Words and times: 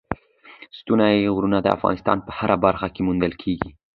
ستوني 0.79 1.13
غرونه 1.35 1.57
د 1.63 1.67
افغانستان 1.77 2.17
په 2.25 2.31
هره 2.37 2.55
برخه 2.65 2.87
کې 2.93 3.01
موندل 3.07 3.33
کېږي. 3.43 3.69